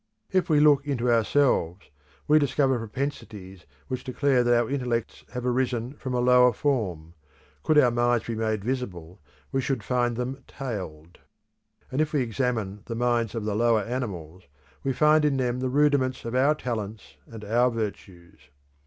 [0.31, 1.81] If we look into ourselves
[2.27, 7.13] we discover propensities which declare that our intellects have arisen from a lower form;
[7.61, 11.19] could our minds be made visible we should find them tailed.
[11.91, 14.45] And if we examine the minds of the lower animals,
[14.83, 18.39] we find in them the rudiments of our talents and our virtues.